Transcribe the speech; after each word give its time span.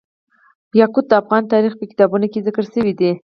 یاقوت 0.79 1.05
د 1.09 1.13
افغان 1.21 1.43
تاریخ 1.53 1.73
په 1.77 1.85
کتابونو 1.91 2.25
کې 2.31 2.43
ذکر 2.47 2.63
شوی 2.73 2.93
دي. 2.99 3.11